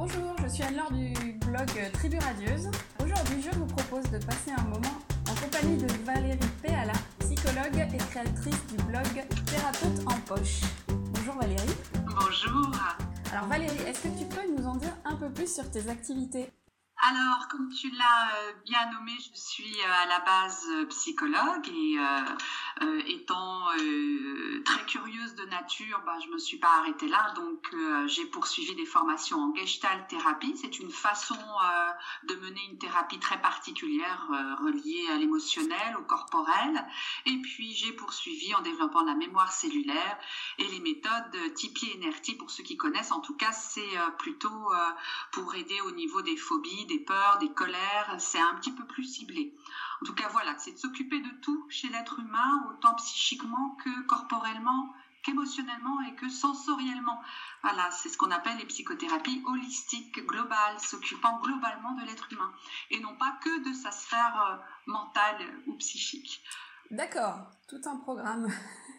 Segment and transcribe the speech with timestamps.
[0.00, 2.70] Bonjour, je suis Anne-Laure du blog Tribu Radieuse.
[3.02, 7.96] Aujourd'hui, je vous propose de passer un moment en compagnie de Valérie Péala, psychologue et
[7.96, 9.02] créatrice du blog
[9.46, 10.60] Thérapeute en poche.
[10.86, 11.74] Bonjour Valérie.
[12.06, 12.70] Bonjour.
[13.32, 16.52] Alors Valérie, est-ce que tu peux nous en dire un peu plus sur tes activités?
[17.00, 21.68] Alors, comme tu l'as euh, bien nommé, je suis euh, à la base euh, psychologue
[21.68, 21.96] et
[23.06, 23.66] étant
[24.64, 27.32] très curieuse de nature, bah, je me suis pas arrêtée là.
[27.34, 27.74] Donc,
[28.06, 30.54] j'ai poursuivi des formations en gestalt thérapie.
[30.56, 31.38] C'est une façon
[32.24, 34.28] de mener une thérapie très particulière
[34.60, 36.86] reliée à l'émotionnel, au corporel.
[37.26, 40.18] Et puis, j'ai poursuivi en développant la mémoire cellulaire
[40.58, 42.36] et les méthodes Tipeee et NERTI.
[42.36, 44.72] Pour ceux qui connaissent, en tout cas, c'est plutôt
[45.32, 49.04] pour aider au niveau des phobies des peurs, des colères, c'est un petit peu plus
[49.04, 49.52] ciblé.
[50.00, 54.06] En tout cas, voilà, c'est de s'occuper de tout chez l'être humain, autant psychiquement que
[54.06, 54.92] corporellement,
[55.24, 57.20] qu'émotionnellement et que sensoriellement.
[57.62, 62.52] Voilà, c'est ce qu'on appelle les psychothérapies holistiques, globales, s'occupant globalement de l'être humain
[62.90, 66.42] et non pas que de sa sphère euh, mentale ou psychique.
[66.90, 68.48] D'accord, tout un programme.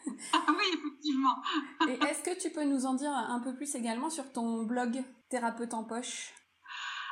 [0.34, 1.42] ah oui, effectivement.
[1.88, 5.04] et est-ce que tu peux nous en dire un peu plus également sur ton blog
[5.30, 6.34] Thérapeute en poche?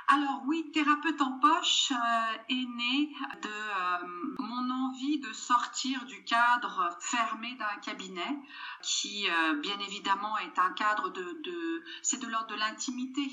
[0.10, 6.24] Alors oui, thérapeute en poche euh, est né de euh, mon envie de sortir du
[6.24, 8.40] cadre fermé d'un cabinet
[8.82, 13.30] qui euh, bien évidemment est un cadre de, de c'est de l'ordre de l'intimité.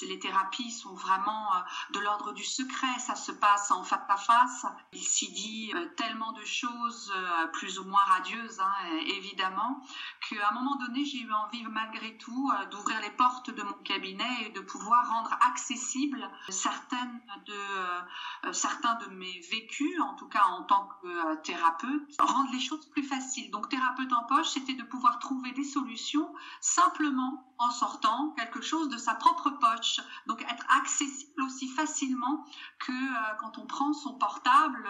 [0.00, 1.50] les thérapies sont vraiment
[1.90, 4.66] de l'ordre du secret, ça se passe en face à face.
[4.92, 7.12] Il s'y dit tellement de choses
[7.52, 8.72] plus ou moins radieuses hein,
[9.06, 9.82] évidemment
[10.28, 14.46] qu'à un moment donné j'ai eu envie malgré tout d'ouvrir les portes de mon cabinet
[14.46, 16.13] et de pouvoir rendre accessible
[16.48, 22.14] certaines de, euh, certains de mes vécus, en tout cas en tant que euh, thérapeute,
[22.18, 23.50] rendent les choses plus faciles.
[23.50, 28.88] Donc thérapeute en poche, c'était de pouvoir trouver des solutions simplement en sortant quelque chose
[28.88, 30.00] de sa propre poche.
[30.26, 32.44] Donc être accessible aussi facilement
[32.78, 34.88] que euh, quand on prend son portable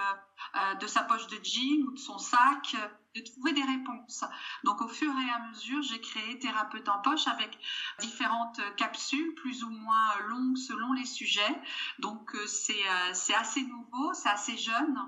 [0.80, 2.76] de sa poche de jean ou de son sac
[3.14, 4.24] de trouver des réponses.
[4.64, 7.56] Donc au fur et à mesure, j'ai créé Thérapeute en poche avec
[8.00, 11.62] différentes capsules plus ou moins longues selon les sujets.
[12.00, 14.98] Donc euh, euh, c'est assez nouveau, c'est assez jeune,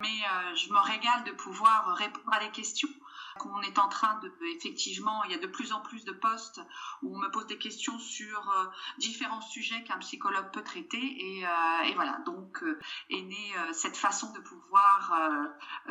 [0.00, 2.88] mais euh, je me régale de pouvoir répondre à des questions
[3.38, 6.60] qu'on est en train de, effectivement, il y a de plus en plus de postes
[7.02, 8.64] où on me pose des questions sur euh,
[8.98, 10.98] différents sujets qu'un psychologue peut traiter.
[10.98, 12.78] Et, euh, voilà, donc euh,
[13.10, 15.12] est née cette façon de pouvoir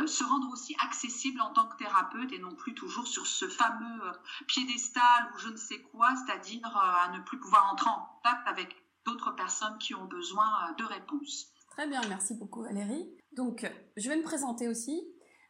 [0.05, 4.01] se rendre aussi accessible en tant que thérapeute et non plus toujours sur ce fameux
[4.47, 8.75] piédestal ou je ne sais quoi, c'est-à-dire à ne plus pouvoir entrer en contact avec
[9.05, 11.51] d'autres personnes qui ont besoin de réponses.
[11.71, 13.09] Très bien, merci beaucoup Valérie.
[13.33, 15.03] Donc, je vais me présenter aussi.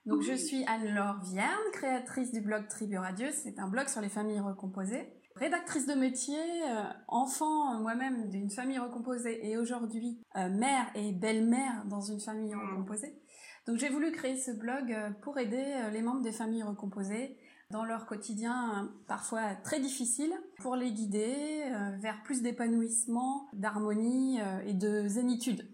[0.08, 3.34] Donc, je suis Anne-Laure Vierne, créatrice du blog Tribu Radieuse.
[3.34, 5.06] C'est un blog sur les familles recomposées.
[5.36, 11.12] Rédactrice de métier, euh, enfant euh, moi-même d'une famille recomposée et aujourd'hui euh, mère et
[11.12, 12.70] belle-mère dans une famille mmh.
[12.70, 13.22] recomposée.
[13.68, 17.38] Donc j'ai voulu créer ce blog pour aider les membres des familles recomposées
[17.70, 20.32] dans leur quotidien parfois très difficile,
[20.62, 21.70] pour les guider
[22.00, 25.70] vers plus d'épanouissement, d'harmonie et de zénitude.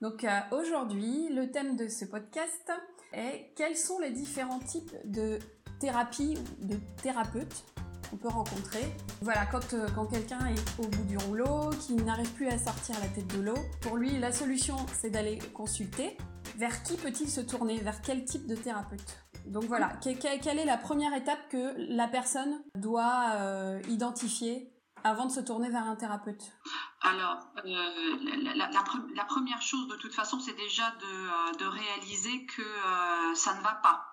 [0.00, 2.70] Donc aujourd'hui, le thème de ce podcast
[3.12, 5.38] et quels sont les différents types de
[5.80, 7.64] thérapie ou de thérapeutes
[8.10, 8.84] qu'on peut rencontrer.
[9.20, 13.08] Voilà, quand, euh, quelqu'un est au bout du rouleau, qui n'arrive plus à sortir la
[13.08, 16.16] tête de l'eau, pour lui, la solution, c'est d'aller consulter.
[16.56, 17.78] Vers qui peut-il se tourner?
[17.78, 19.18] Vers quel type de thérapeute?
[19.46, 24.72] Donc voilà, quelle est la première étape que la personne doit euh, identifier
[25.04, 26.52] avant de se tourner vers un thérapeute
[27.00, 28.16] alors, euh,
[28.54, 33.60] la, première chose de toute façon, c'est déjà de, euh, réaliser que euh, ça ne
[33.62, 34.04] va pas.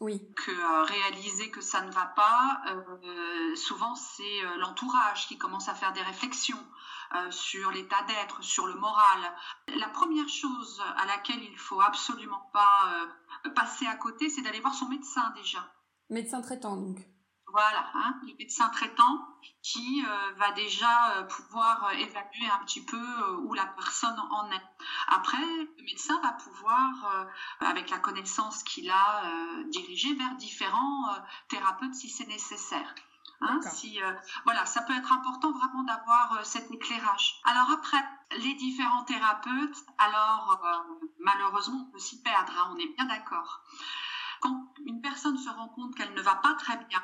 [0.00, 0.20] Oui.
[0.34, 2.60] Que réaliser que ça ne va pas,
[3.54, 6.58] souvent c'est l'entourage qui commence à faire des réflexions
[7.30, 9.20] sur l'état d'être, sur le moral.
[9.76, 13.06] La première chose à laquelle il faut absolument pas
[13.54, 15.72] passer à côté, c'est d'aller voir son médecin déjà.
[16.10, 16.98] Médecin traitant donc.
[17.52, 19.28] Voilà, hein, le médecin traitant
[19.62, 24.50] qui euh, va déjà euh, pouvoir euh, évaluer un petit peu où la personne en
[24.50, 24.62] est.
[25.08, 27.28] Après, le médecin va pouvoir,
[27.60, 29.22] avec la connaissance qu'il a,
[29.66, 31.06] diriger vers différents
[31.48, 32.94] thérapeutes si c'est nécessaire.
[33.40, 34.00] Hein, si,
[34.44, 37.40] voilà, ça peut être important vraiment d'avoir cet éclairage.
[37.44, 38.02] Alors après,
[38.38, 40.60] les différents thérapeutes, alors
[41.20, 43.62] malheureusement, on peut s'y perdre, hein, on est bien d'accord
[44.42, 47.02] quand une personne se rend compte qu'elle ne va pas très bien,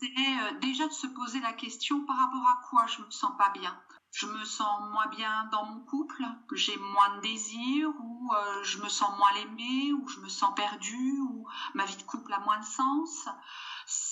[0.00, 3.32] c'est euh, déjà de se poser la question par rapport à quoi je me sens
[3.36, 3.76] pas bien.
[4.16, 8.78] Je me sens moins bien dans mon couple, j'ai moins de désir, ou euh, je
[8.78, 12.38] me sens moins aimée, ou je me sens perdue, ou ma vie de couple a
[12.38, 13.28] moins de sens.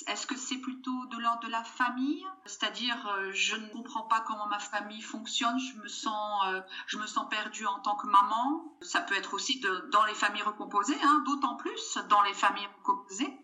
[0.07, 2.23] Est-ce que c'est plutôt de l'ordre de la famille?
[2.45, 6.99] C'est-à-dire, euh, je ne comprends pas comment ma famille fonctionne, je me sens, euh, je
[6.99, 8.77] me sens perdue en tant que maman.
[8.83, 9.59] Ça peut être aussi
[9.91, 13.35] dans les familles recomposées, hein, d'autant plus dans les familles recomposées.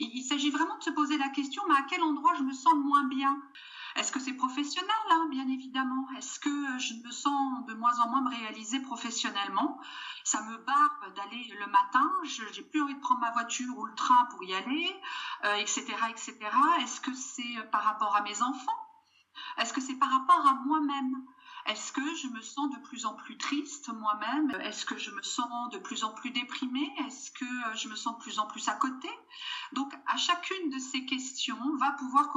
[0.00, 2.74] Il s'agit vraiment de se poser la question, mais à quel endroit je me sens
[2.74, 3.40] moins bien?
[3.98, 6.06] Est-ce que c'est professionnel, hein, bien évidemment?
[6.16, 9.80] Est-ce que je me sens de moins en moins me réaliser professionnellement?
[10.22, 13.84] Ça me barbe d'aller le matin, je n'ai plus envie de prendre ma voiture ou
[13.84, 14.94] le train pour y aller,
[15.58, 16.36] etc., euh, etc.
[16.80, 18.80] Est-ce que c'est par rapport à mes enfants?
[19.56, 21.24] Est-ce que c'est par rapport à moi-même?
[21.68, 24.50] Est-ce que je me sens de plus en plus triste moi-même?
[24.62, 26.90] Est-ce que je me sens de plus en plus déprimée?
[27.06, 29.08] Est-ce que je me sens de plus en plus à côté?
[29.72, 32.32] Donc à chacune de ces questions va pouvoir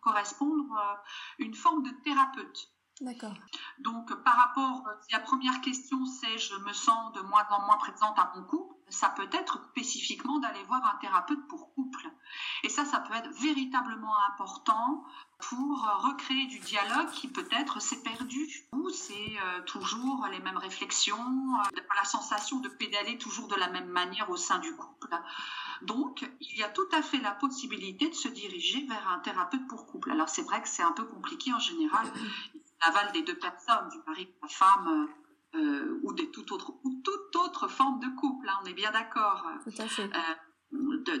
[0.00, 0.94] correspondre euh,
[1.38, 2.70] une forme de thérapeute.
[3.00, 3.34] D'accord.
[3.80, 7.76] Donc par rapport, si la première question c'est je me sens de moins en moins
[7.78, 12.08] présente à mon couple, ça peut être spécifiquement d'aller voir un thérapeute pour couple.
[12.62, 15.04] Et ça, ça peut être véritablement important
[15.38, 21.16] pour recréer du dialogue qui peut-être s'est perdu ou c'est euh, toujours les mêmes réflexions,
[21.16, 25.14] euh, la sensation de pédaler toujours de la même manière au sein du couple.
[25.82, 29.66] Donc, il y a tout à fait la possibilité de se diriger vers un thérapeute
[29.68, 30.10] pour couple.
[30.10, 32.06] Alors, c'est vrai que c'est un peu compliqué en général.
[32.84, 35.08] L'aval des deux personnes, du mari et de la femme,
[35.58, 38.48] euh, ou des toute autre, ou toute autre forme de couple.
[38.48, 39.46] Hein, on est bien d'accord.
[39.64, 40.10] Tout à fait.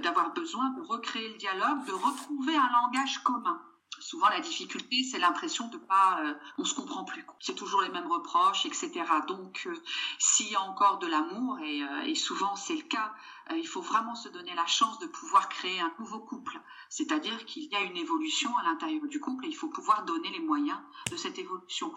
[0.02, 3.60] d'avoir besoin de recréer le dialogue, de retrouver un langage commun
[4.00, 7.24] souvent la difficulté, c'est l'impression de pas, euh, on se comprend plus.
[7.40, 8.92] C'est toujours les mêmes reproches, etc.
[9.26, 9.74] Donc, euh,
[10.18, 13.12] s'il y a encore de l'amour, et, euh, et, souvent c'est le cas,
[13.54, 16.60] il faut vraiment se donner la chance de pouvoir créer un nouveau couple.
[16.88, 20.30] C'est-à-dire qu'il y a une évolution à l'intérieur du couple et il faut pouvoir donner
[20.30, 20.78] les moyens
[21.10, 21.94] de cette évolution.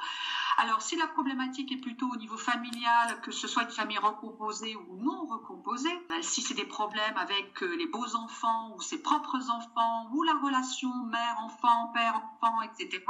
[0.57, 4.75] Alors, si la problématique est plutôt au niveau familial, que ce soit une famille recomposée
[4.75, 10.09] ou non recomposée, si c'est des problèmes avec les beaux enfants ou ses propres enfants
[10.11, 13.03] ou la relation mère-enfant père, enfant, etc.,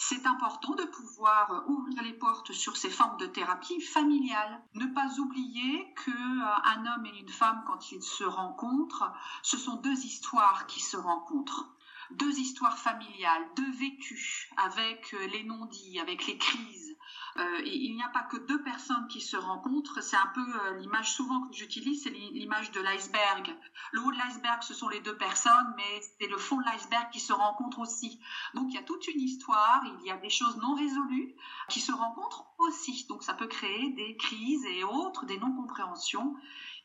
[0.00, 4.62] c'est important de pouvoir ouvrir les portes sur ces formes de thérapie familiale.
[4.74, 9.12] Ne pas oublier que euh, un homme et une femme, quand ils se rencontrent,
[9.42, 11.74] ce sont deux histoires qui se rencontrent
[12.12, 16.96] deux histoires familiales, deux vécus avec euh, les non-dits, avec les crises,
[17.38, 20.02] euh, il n'y a pas que deux personnes qui se rencontrent.
[20.02, 23.54] C'est un peu euh, l'image souvent que j'utilise, c'est l'image de l'iceberg.
[23.92, 27.10] Le haut de l'iceberg, ce sont les deux personnes, mais c'est le fond de l'iceberg
[27.12, 28.18] qui se rencontre aussi.
[28.54, 31.34] Donc il y a toute une histoire, il y a des choses non résolues
[31.68, 33.06] qui se rencontrent aussi.
[33.08, 36.34] Donc ça peut créer des crises et autres, des non-compréhensions.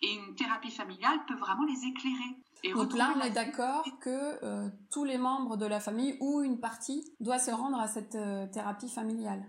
[0.01, 2.37] Et une thérapie familiale peut vraiment les éclairer.
[2.63, 6.41] Et Donc là, on est d'accord que euh, tous les membres de la famille ou
[6.41, 8.17] une partie doit se rendre à cette
[8.51, 9.45] thérapie familiale.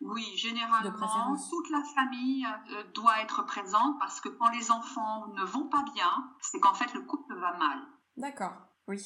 [0.00, 5.44] Oui, généralement, toute la famille euh, doit être présente parce que quand les enfants ne
[5.44, 7.80] vont pas bien, c'est qu'en fait le couple va mal.
[8.16, 8.54] D'accord,
[8.88, 9.00] oui.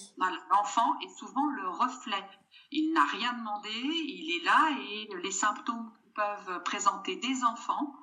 [0.50, 2.24] L'enfant est souvent le reflet.
[2.70, 7.94] Il n'a rien demandé, il est là et les symptômes peuvent présenter des enfants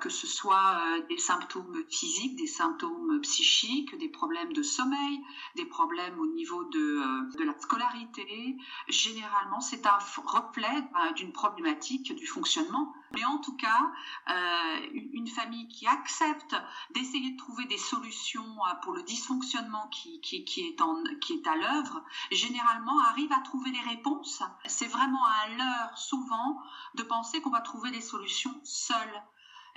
[0.00, 5.20] que ce soit euh, des symptômes physiques, des symptômes psychiques, des problèmes de sommeil,
[5.54, 8.56] des problèmes au niveau de, euh, de la scolarité.
[8.88, 12.92] Généralement, c'est un reflet d'une problématique du fonctionnement.
[13.12, 13.90] Mais en tout cas,
[14.92, 16.54] une famille qui accepte
[16.90, 21.46] d'essayer de trouver des solutions pour le dysfonctionnement qui, qui, qui est, en, qui est
[21.46, 24.42] à l'œuvre, généralement arrive à trouver les réponses.
[24.66, 26.60] C'est vraiment à l'heure, souvent,
[26.96, 29.22] de penser qu'on va trouver les solutions seuls.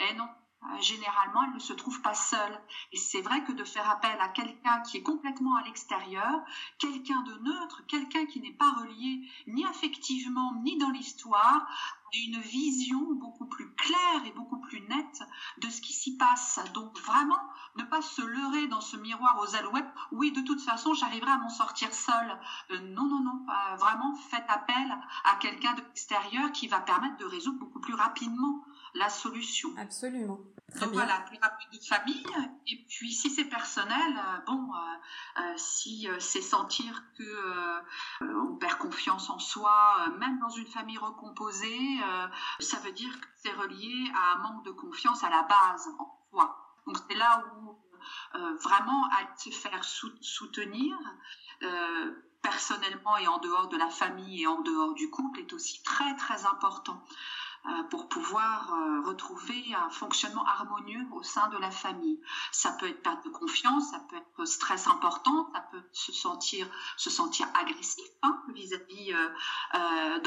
[0.10, 0.27] Eh non,
[0.63, 2.62] euh, généralement, elle ne se trouve pas seule.
[2.91, 6.41] Et c'est vrai que de faire appel à quelqu'un qui est complètement à l'extérieur,
[6.77, 11.67] quelqu'un de neutre, quelqu'un qui n'est pas relié ni affectivement ni dans l'histoire,
[12.13, 15.24] une vision beaucoup plus claire et beaucoup plus nette
[15.60, 16.60] de ce qui s'y passe.
[16.74, 17.39] Donc vraiment,
[17.77, 19.89] ne pas se leurrer dans ce miroir aux alouettes.
[20.12, 22.39] Oui, de toute façon, j'arriverai à m'en sortir seule.
[22.72, 23.46] Euh, non, non, non.
[23.77, 28.63] vraiment, faites appel à quelqu'un de l'extérieur qui va permettre de résoudre beaucoup plus rapidement
[28.94, 29.70] la solution.
[29.78, 30.40] Absolument.
[30.72, 31.04] Très Donc bien.
[31.06, 32.26] voilà, thérapie de famille.
[32.68, 37.82] Et puis si c'est personnel, euh, bon, euh, euh, si c'est sentir que
[38.22, 42.00] on perd confiance en soi, même dans une famille recomposée,
[42.60, 46.20] ça veut dire que c'est relié à un manque de confiance à la base en
[46.30, 46.78] soi.
[46.88, 47.76] Donc c'est là où
[48.64, 50.98] vraiment à se faire soutenir
[52.42, 56.16] personnellement et en dehors de la famille et en dehors du couple est aussi très
[56.16, 57.04] très important.
[57.68, 62.20] Euh, pour pouvoir euh, retrouver un fonctionnement harmonieux au sein de la famille.
[62.51, 66.68] Ça peut être perte de confiance, ça peut être stress important, ça peut se sentir
[66.98, 70.20] se sentir agressif hein, vis-à-vis euh,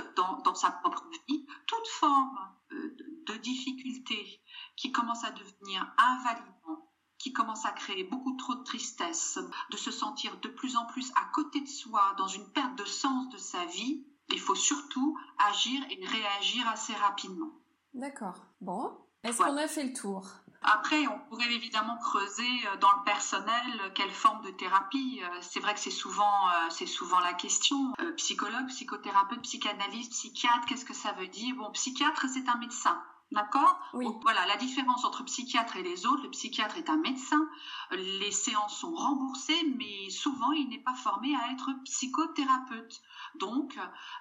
[0.44, 1.44] dans, sa propre vie.
[1.66, 2.38] toute forme
[2.70, 4.40] de difficulté
[4.76, 6.88] qui commence à devenir invalidant,
[7.18, 11.10] qui commence à créer beaucoup trop de tristesse, de se sentir de plus en plus
[11.16, 15.18] à côté de soi, dans une perte de sens de sa vie, il faut surtout
[15.48, 17.50] agir et réagir assez rapidement.
[17.94, 18.46] D'accord.
[18.60, 20.26] Bon, est-ce qu'on a fait le tour?
[20.62, 25.20] Après, on pourrait évidemment creuser euh, dans le personnel quelle forme de thérapie.
[25.22, 27.92] Euh, c'est vrai que c'est souvent, euh, c'est souvent la question.
[28.16, 31.54] Psychologue, psychothérapeute, psychanalyste, psychiatre, qu'est-ce que ça veut dire?
[31.56, 32.98] Bon, psychiatre, c'est un médecin.
[33.34, 34.06] D'accord oui.
[34.22, 37.48] Voilà, la différence entre psychiatre et les autres, le psychiatre est un médecin,
[37.92, 43.02] les séances sont remboursées, mais souvent il n'est pas formé à être psychothérapeute.
[43.38, 43.76] Donc,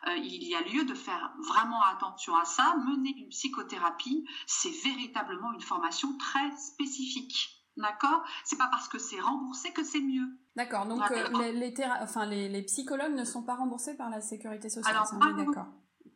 [0.08, 2.76] euh, il y a lieu de faire vraiment attention à ça.
[2.86, 7.64] Mener une psychothérapie, c'est véritablement une formation très spécifique.
[7.78, 10.28] D'accord C'est pas parce que c'est remboursé que c'est mieux.
[10.56, 10.86] D'accord.
[10.86, 14.96] Donc euh, les, enfin, les, psychologues ne sont pas remboursés par la sécurité sociale.
[14.96, 15.66] Alors, d'accord.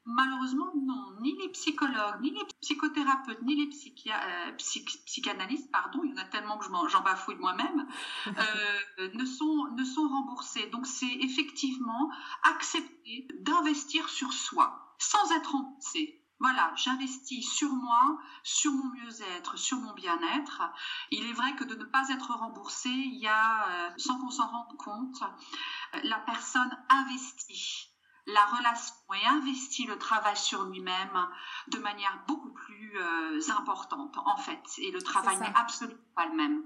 [0.09, 1.17] Malheureusement, non.
[1.19, 3.69] Ni les psychologues, ni les psychothérapeutes, ni les
[4.07, 7.85] euh, psychanalystes, pardon, il y en a tellement que j'en bafouille moi-même,
[8.27, 10.67] euh, ne, sont, ne sont remboursés.
[10.67, 12.09] Donc c'est effectivement
[12.43, 16.23] accepter d'investir sur soi sans être remboursé.
[16.39, 20.61] Voilà, j'investis sur moi, sur mon mieux-être, sur mon bien-être.
[21.11, 24.29] Il est vrai que de ne pas être remboursé, il y a, euh, sans qu'on
[24.29, 25.21] s'en rende compte,
[26.03, 27.96] la personne investit
[28.27, 31.27] la relation et investit le travail sur lui-même
[31.69, 34.61] de manière beaucoup plus euh, importante, en fait.
[34.79, 36.63] Et le travail n'est absolument pas le même.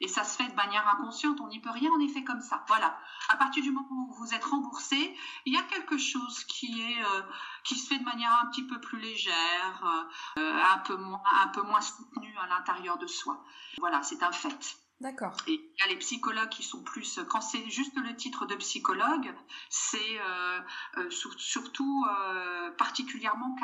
[0.00, 2.64] Et ça se fait de manière inconsciente, on n'y peut rien en effet comme ça.
[2.68, 2.98] Voilà.
[3.30, 7.02] À partir du moment où vous êtes remboursé, il y a quelque chose qui est
[7.02, 7.22] euh,
[7.64, 11.48] qui se fait de manière un petit peu plus légère, euh, un peu moins un
[11.48, 13.42] peu moins soutenue à l'intérieur de soi.
[13.78, 14.76] Voilà, c'est un fait.
[15.00, 15.36] D'accord.
[15.46, 18.54] Et il y a les psychologues qui sont plus, quand c'est juste le titre de
[18.54, 19.34] psychologue,
[19.68, 20.60] c'est euh,
[20.96, 23.54] euh, surtout euh, particulièrement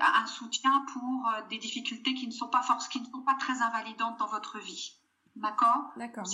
[0.00, 3.62] un soutien pour des difficultés qui ne sont pas force, qui ne sont pas très
[3.62, 4.98] invalidantes dans votre vie.
[5.40, 6.24] D'accord D'accord.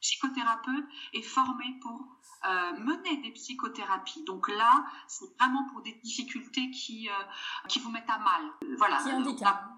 [0.00, 4.24] psychothérapeute est formé pour euh, mener des psychothérapies.
[4.24, 7.12] Donc là, c'est vraiment pour des difficultés qui, euh,
[7.68, 8.42] qui vous mettent à mal.
[8.78, 8.98] Voilà.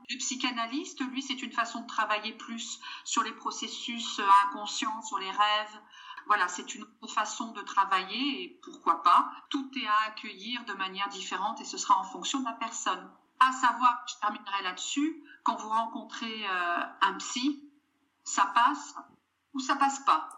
[0.08, 5.18] Le psychanalyste, lui, c'est une façon de travailler plus sur les processus euh, inconscients, sur
[5.18, 5.80] les rêves.
[6.28, 9.32] Voilà, c'est une autre façon de travailler et pourquoi pas.
[9.50, 13.10] Tout est à accueillir de manière différente et ce sera en fonction de la personne.
[13.40, 16.46] À savoir, je terminerai là-dessus, quand vous rencontrez
[17.00, 17.71] un psy,
[18.24, 18.94] ça passe
[19.54, 20.28] ou ça passe pas.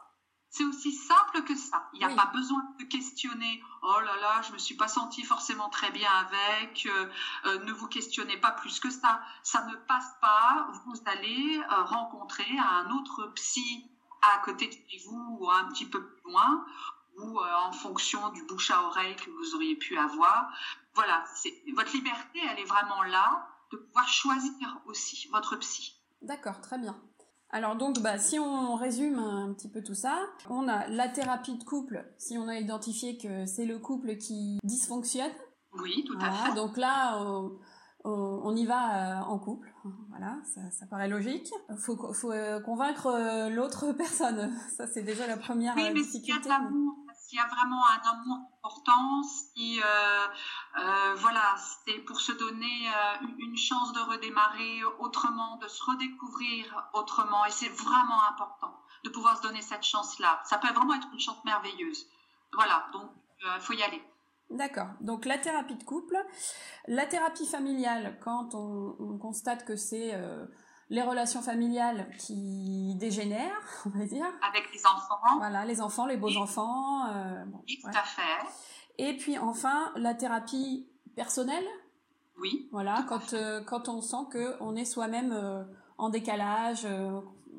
[0.56, 1.90] C'est aussi simple que ça.
[1.94, 3.60] Il n'y a pas besoin de questionner.
[3.82, 6.86] Oh là là, je me suis pas sentie forcément très bien avec.
[6.86, 7.10] Euh,
[7.46, 9.20] euh, ne vous questionnez pas plus que ça.
[9.42, 10.68] Ça ne passe pas.
[10.86, 13.90] Vous allez euh, rencontrer un autre psy
[14.22, 16.64] à côté de vous ou un petit peu plus loin
[17.18, 20.52] ou en fonction du bouche à oreille que vous auriez pu avoir.
[20.94, 21.24] Voilà,
[21.74, 25.96] votre liberté, elle est vraiment là de pouvoir choisir aussi votre psy.
[26.22, 26.96] D'accord, très bien.
[27.54, 30.18] Alors donc, bah, si on résume un petit peu tout ça,
[30.50, 34.58] on a la thérapie de couple, si on a identifié que c'est le couple qui
[34.64, 35.30] dysfonctionne.
[35.80, 36.54] Oui, tout à fait.
[36.56, 37.16] Donc là,
[38.02, 39.72] on, y va euh, en couple.
[40.08, 41.48] Voilà, ça, paraît logique.
[41.78, 44.52] Faut, faut euh, convaincre euh, l'autre personne.
[44.76, 46.50] Ça, c'est déjà la première oui, mais difficulté
[47.34, 50.26] s'il y a vraiment un amour important, si euh,
[50.78, 51.54] euh, voilà,
[51.86, 57.50] c'est pour se donner euh, une chance de redémarrer autrement, de se redécouvrir autrement, et
[57.50, 60.40] c'est vraiment important de pouvoir se donner cette chance-là.
[60.44, 62.06] Ça peut vraiment être une chance merveilleuse.
[62.54, 63.10] Voilà, donc
[63.42, 64.02] il faut y aller.
[64.50, 64.88] D'accord.
[65.00, 66.16] Donc la thérapie de couple,
[66.86, 70.14] la thérapie familiale, quand on, constate que c'est
[70.90, 74.26] les relations familiales qui dégénèrent, on va dire.
[74.42, 75.38] Avec les enfants.
[75.38, 77.06] Voilà, les enfants, les beaux enfants.
[77.06, 78.46] Euh, oui, tout à fait.
[78.98, 81.66] Et puis enfin, la thérapie personnelle.
[82.38, 82.68] Oui.
[82.72, 85.64] Voilà, quand, euh, quand on sent qu'on est soi-même euh,
[85.98, 86.86] en décalage,